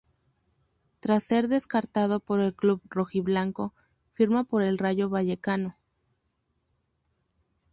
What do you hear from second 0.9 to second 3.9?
Tras ser descartado por el club rojiblanco,